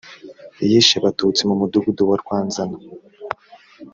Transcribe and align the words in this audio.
yishe 0.69 0.97
batutsi 1.03 1.41
mu 1.49 1.55
mudugudu 1.61 2.01
wa 2.09 2.15
rwanzana. 2.21 2.77